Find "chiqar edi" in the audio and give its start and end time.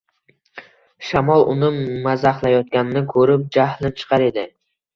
4.03-4.51